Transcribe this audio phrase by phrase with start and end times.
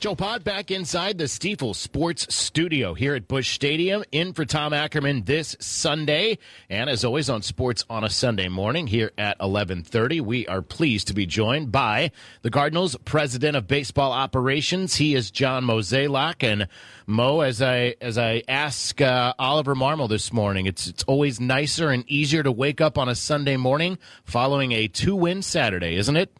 [0.00, 4.72] Joe Pod back inside the Stiefel Sports Studio here at Busch Stadium, in for Tom
[4.72, 6.38] Ackerman this Sunday,
[6.70, 10.22] and as always on Sports on a Sunday morning here at 11:30.
[10.22, 14.96] We are pleased to be joined by the Cardinals President of Baseball Operations.
[14.96, 16.68] He is John Mozeliak, and
[17.06, 21.90] Mo, as I as I ask uh, Oliver Marmol this morning, it's it's always nicer
[21.90, 26.16] and easier to wake up on a Sunday morning following a two win Saturday, isn't
[26.16, 26.32] it?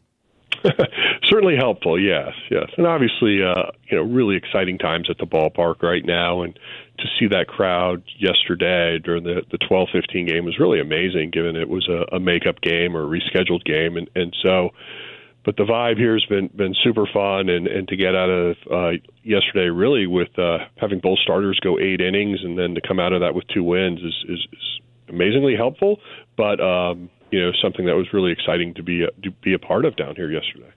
[1.30, 5.80] Certainly helpful, yes, yes, and obviously, uh, you know, really exciting times at the ballpark
[5.80, 6.58] right now, and
[6.98, 11.54] to see that crowd yesterday during the the twelve fifteen game was really amazing, given
[11.54, 14.70] it was a, a makeup game or a rescheduled game, and and so.
[15.42, 18.56] But the vibe here has been been super fun, and and to get out of
[18.70, 18.90] uh,
[19.22, 23.12] yesterday really with uh, having both starters go eight innings, and then to come out
[23.12, 26.00] of that with two wins is is, is amazingly helpful.
[26.36, 29.58] But um, you know, something that was really exciting to be a, to be a
[29.58, 30.72] part of down here yesterday.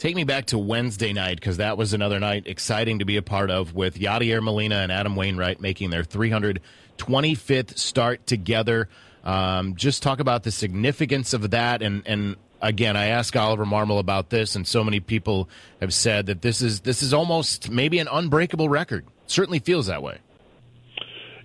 [0.00, 3.22] Take me back to Wednesday night because that was another night exciting to be a
[3.22, 8.88] part of with Yadier Molina and Adam Wainwright making their 325th start together.
[9.24, 13.98] Um, just talk about the significance of that and and again, I asked Oliver Marmol
[13.98, 15.50] about this, and so many people
[15.82, 19.04] have said that this is this is almost maybe an unbreakable record.
[19.26, 20.16] certainly feels that way.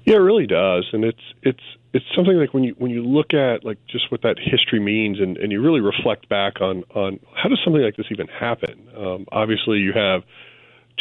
[0.06, 3.34] Yeah, it really does, and it's it's it's something like when you when you look
[3.34, 7.20] at like just what that history means, and, and you really reflect back on on
[7.36, 8.88] how does something like this even happen?
[8.96, 10.22] Um, obviously, you have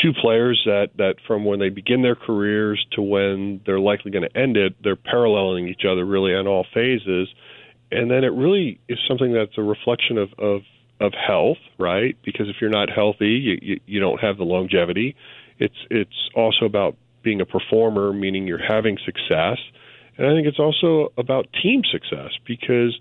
[0.02, 4.26] two players that that from when they begin their careers to when they're likely going
[4.26, 7.28] to end it, they're paralleling each other really on all phases,
[7.92, 10.62] and then it really is something that's a reflection of of
[11.00, 12.16] of health, right?
[12.24, 15.14] Because if you're not healthy, you, you, you don't have the longevity.
[15.58, 19.58] It's it's also about being a performer, meaning you're having success.
[20.16, 22.98] And I think it's also about team success because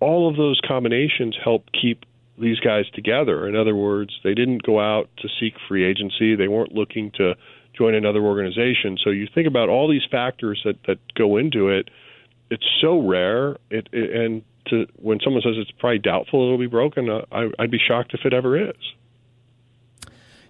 [0.00, 2.04] all of those combinations help keep
[2.40, 3.48] these guys together.
[3.48, 7.34] In other words, they didn't go out to seek free agency, they weren't looking to
[7.76, 8.96] join another organization.
[9.02, 11.90] So you think about all these factors that, that go into it.
[12.50, 16.66] It's so rare, it, it and to when someone says it's probably doubtful it'll be
[16.66, 18.76] broken, uh, I, I'd be shocked if it ever is.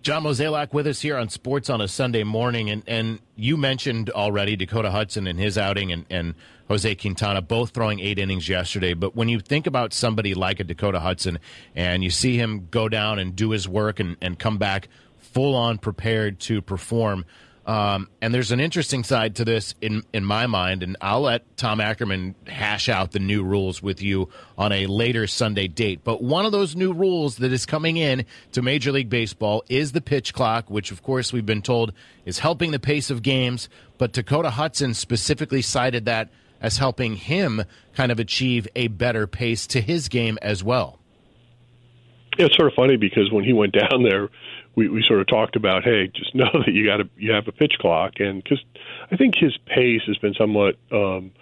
[0.03, 2.71] John Mozeliak with us here on Sports on a Sunday morning.
[2.71, 6.35] And, and you mentioned already Dakota Hudson and his outing and, and
[6.69, 8.95] Jose Quintana both throwing eight innings yesterday.
[8.95, 11.39] But when you think about somebody like a Dakota Hudson
[11.75, 14.89] and you see him go down and do his work and, and come back
[15.19, 17.25] full on prepared to perform,
[17.69, 21.55] um, and there's an interesting side to this in in my mind, and I'll let
[21.59, 26.01] Tom Ackerman hash out the new rules with you on a later Sunday date.
[26.03, 29.93] But one of those new rules that is coming in to Major League Baseball is
[29.93, 31.93] the pitch clock, which of course we've been told
[32.25, 33.69] is helping the pace of games.
[33.99, 36.31] But Dakota Hudson specifically cited that
[36.63, 37.65] as helping him
[37.95, 40.99] kind of achieve a better pace to his game as well.
[42.39, 44.31] Yeah, it's sort of funny because when he went down there
[44.79, 47.49] we, we sort of talked about, hey, just know that you got to you have
[47.49, 48.63] a pitch clock, and because
[49.11, 51.33] I think his pace has been somewhat um,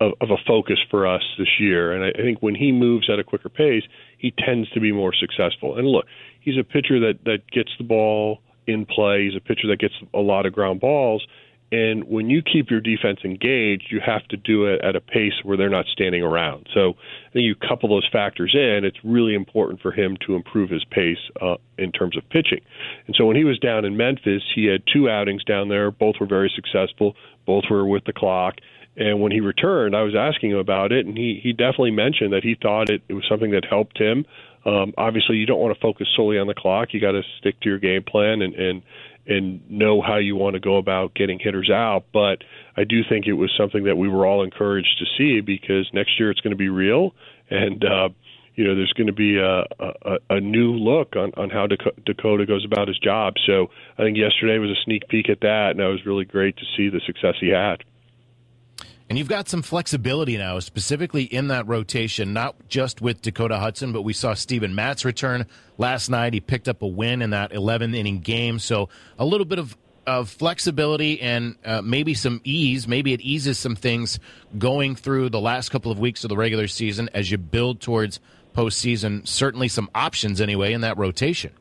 [0.00, 3.08] of, of a focus for us this year, and I, I think when he moves
[3.10, 3.84] at a quicker pace,
[4.18, 5.78] he tends to be more successful.
[5.78, 6.04] And look,
[6.40, 9.24] he's a pitcher that that gets the ball in play.
[9.24, 11.26] He's a pitcher that gets a lot of ground balls,
[11.74, 15.32] and when you keep your defense engaged, you have to do it at a pace
[15.42, 16.68] where they're not standing around.
[16.72, 20.70] So I think you couple those factors in, it's really important for him to improve
[20.70, 22.60] his pace uh, in terms of pitching.
[23.06, 25.90] And so when he was down in Memphis, he had two outings down there.
[25.90, 27.16] Both were very successful.
[27.44, 28.54] Both were with the clock.
[28.96, 32.32] And when he returned, I was asking him about it, and he he definitely mentioned
[32.32, 34.24] that he thought it, it was something that helped him.
[34.64, 36.94] Um, obviously, you don't want to focus solely on the clock.
[36.94, 38.82] You got to stick to your game plan and and
[39.26, 42.04] and know how you want to go about getting hitters out.
[42.12, 42.44] But
[42.76, 46.18] I do think it was something that we were all encouraged to see because next
[46.18, 47.14] year it's going to be real,
[47.50, 48.08] and uh,
[48.54, 52.46] you know there's going to be a, a, a new look on, on how Dakota
[52.46, 53.34] goes about his job.
[53.46, 53.68] So
[53.98, 56.64] I think yesterday was a sneak peek at that, and it was really great to
[56.76, 57.84] see the success he had.
[59.08, 63.92] And you've got some flexibility now, specifically in that rotation, not just with Dakota Hudson,
[63.92, 65.46] but we saw Steven Matz return
[65.76, 66.32] last night.
[66.32, 68.58] He picked up a win in that 11 inning game.
[68.58, 72.88] So a little bit of, of flexibility and uh, maybe some ease.
[72.88, 74.18] Maybe it eases some things
[74.56, 78.20] going through the last couple of weeks of the regular season as you build towards
[78.54, 79.28] postseason.
[79.28, 81.52] Certainly some options anyway in that rotation.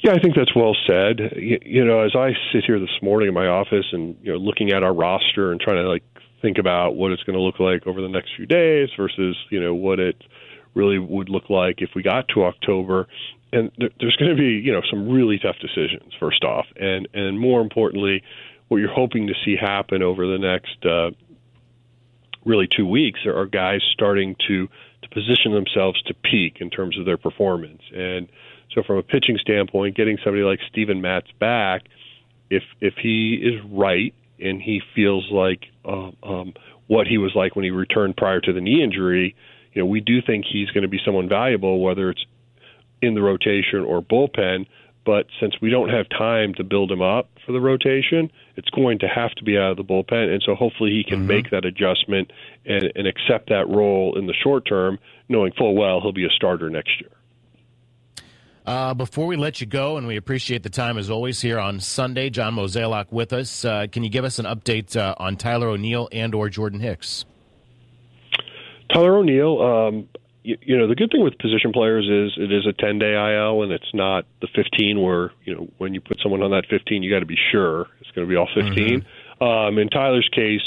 [0.00, 1.18] Yeah, I think that's well said.
[1.36, 4.38] You, you know, as I sit here this morning in my office and you know
[4.38, 6.04] looking at our roster and trying to like
[6.40, 9.60] think about what it's going to look like over the next few days versus you
[9.60, 10.22] know what it
[10.74, 13.08] really would look like if we got to October.
[13.50, 17.08] And there, there's going to be you know some really tough decisions first off, and
[17.14, 18.22] and more importantly,
[18.68, 21.10] what you're hoping to see happen over the next uh,
[22.44, 24.68] really two weeks there are guys starting to
[25.02, 27.82] to position themselves to peak in terms of their performance.
[27.94, 28.28] And
[28.74, 31.82] so, from a pitching standpoint, getting somebody like Steven Matz back,
[32.50, 36.54] if if he is right and he feels like um, um,
[36.86, 39.34] what he was like when he returned prior to the knee injury,
[39.72, 42.24] you know, we do think he's going to be someone valuable, whether it's
[43.00, 44.66] in the rotation or bullpen.
[45.04, 48.98] But since we don't have time to build him up for the rotation, it's going
[48.98, 50.32] to have to be out of the bullpen.
[50.32, 51.28] And so hopefully he can mm-hmm.
[51.28, 52.30] make that adjustment
[52.66, 54.98] and, and accept that role in the short term,
[55.28, 57.10] knowing full well he'll be a starter next year.
[58.68, 61.80] Uh, before we let you go, and we appreciate the time as always here on
[61.80, 63.64] Sunday, John Mozeliak with us.
[63.64, 67.24] Uh, can you give us an update uh, on Tyler O'Neill and or Jordan Hicks?
[68.92, 70.08] Tyler O'Neill, um,
[70.42, 73.14] you, you, know, the good thing with position players is it is a 10 day
[73.14, 76.64] IL, and it's not the 15 where, you know, when you put someone on that
[76.68, 79.00] 15, you got to be sure it's going to be all 15.
[79.00, 79.42] Mm-hmm.
[79.42, 80.60] Um, in Tyler's case,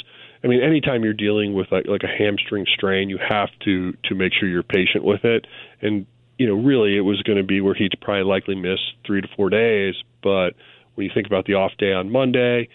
[0.44, 4.16] I mean, anytime you're dealing with like, like a hamstring strain, you have to to
[4.16, 5.46] make sure you're patient with it.
[5.84, 6.08] And
[6.42, 9.28] you know, really it was going to be where he'd probably likely miss three to
[9.36, 9.94] four days.
[10.24, 10.56] But
[10.96, 12.68] when you think about the off day on Monday,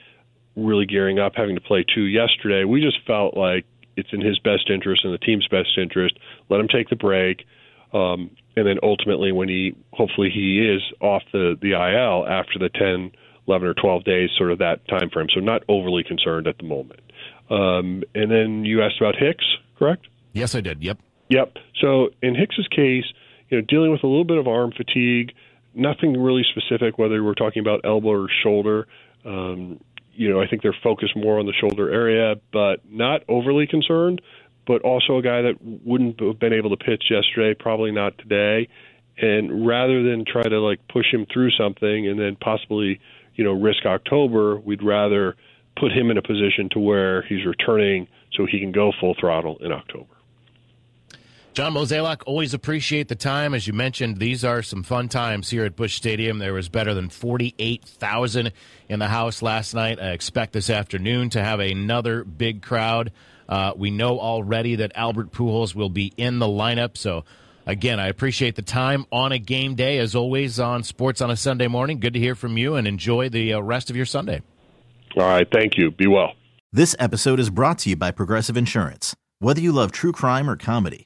[0.55, 3.67] really gearing up, having to play two yesterday, we just felt like
[3.97, 6.17] it's in his best interest and the team's best interest.
[6.49, 7.45] Let him take the break.
[7.93, 12.69] Um, and then ultimately, when he hopefully he is off the, the IL after the
[12.69, 13.11] 10,
[13.49, 15.27] 11, or 12 days, sort of that time frame.
[15.35, 17.01] So not overly concerned at the moment.
[17.51, 19.45] Um, and then you asked about Hicks,
[19.77, 20.07] correct?
[20.35, 20.85] Yes, I did.
[20.85, 20.99] Yep.
[21.31, 21.57] Yep.
[21.81, 23.07] So in Hicks's case,
[23.48, 25.32] you know, dealing with a little bit of arm fatigue,
[25.75, 28.87] nothing really specific, whether we're talking about elbow or shoulder.
[29.25, 29.81] Um,
[30.14, 34.22] you know, I think they're focused more on the shoulder area, but not overly concerned.
[34.66, 38.69] But also a guy that wouldn't have been able to pitch yesterday, probably not today.
[39.16, 43.00] And rather than try to like push him through something and then possibly,
[43.37, 45.37] you know, risk October, we'd rather
[45.78, 49.56] put him in a position to where he's returning so he can go full throttle
[49.60, 50.16] in October.
[51.56, 53.55] John Mozeliak, always appreciate the time.
[53.55, 56.38] As you mentioned, these are some fun times here at Busch Stadium.
[56.38, 58.53] There was better than 48,000
[58.91, 59.99] in the house last night.
[59.99, 63.11] I expect this afternoon to have another big crowd.
[63.49, 66.99] Uh, we know already that Albert Pujols will be in the lineup.
[66.99, 67.25] So,
[67.64, 71.37] again, I appreciate the time on a game day, as always, on Sports on a
[71.37, 72.00] Sunday morning.
[72.00, 74.43] Good to hear from you and enjoy the uh, rest of your Sunday.
[75.17, 75.49] All right.
[75.50, 75.91] Thank you.
[75.91, 76.35] Be well.
[76.70, 79.17] This episode is brought to you by Progressive Insurance.
[79.38, 81.06] Whether you love true crime or comedy,